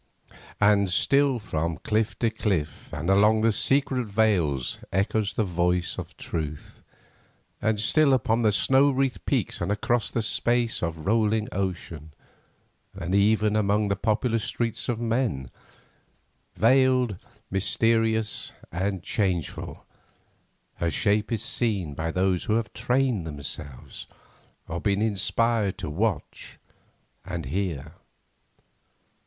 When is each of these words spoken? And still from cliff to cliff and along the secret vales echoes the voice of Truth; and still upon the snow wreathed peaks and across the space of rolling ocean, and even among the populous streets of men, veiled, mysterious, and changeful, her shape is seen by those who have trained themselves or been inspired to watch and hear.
And 0.59 0.89
still 0.89 1.37
from 1.37 1.77
cliff 1.77 2.17
to 2.17 2.31
cliff 2.31 2.89
and 2.91 3.07
along 3.07 3.41
the 3.41 3.51
secret 3.53 4.07
vales 4.07 4.79
echoes 4.91 5.35
the 5.35 5.43
voice 5.43 5.99
of 5.99 6.17
Truth; 6.17 6.81
and 7.61 7.79
still 7.79 8.11
upon 8.11 8.41
the 8.41 8.51
snow 8.51 8.89
wreathed 8.89 9.27
peaks 9.27 9.61
and 9.61 9.71
across 9.71 10.09
the 10.09 10.23
space 10.23 10.81
of 10.81 11.05
rolling 11.05 11.49
ocean, 11.51 12.13
and 12.95 13.13
even 13.13 13.55
among 13.55 13.89
the 13.89 13.95
populous 13.95 14.43
streets 14.43 14.89
of 14.89 14.99
men, 14.99 15.51
veiled, 16.55 17.17
mysterious, 17.51 18.53
and 18.71 19.03
changeful, 19.03 19.85
her 20.77 20.89
shape 20.89 21.31
is 21.31 21.43
seen 21.43 21.93
by 21.93 22.09
those 22.09 22.45
who 22.45 22.53
have 22.53 22.73
trained 22.73 23.27
themselves 23.27 24.07
or 24.67 24.81
been 24.81 24.99
inspired 25.03 25.77
to 25.77 25.91
watch 25.91 26.57
and 27.23 27.45
hear. 27.45 27.91